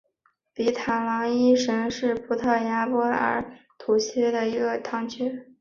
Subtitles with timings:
[0.55, 5.43] 比塔朗伊什是葡萄牙波尔图区的一个堂区。